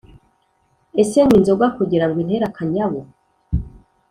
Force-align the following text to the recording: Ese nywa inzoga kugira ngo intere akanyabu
Ese 1.01 1.17
nywa 1.23 1.35
inzoga 1.39 1.67
kugira 1.77 2.05
ngo 2.07 2.17
intere 2.23 2.43
akanyabu 2.49 3.01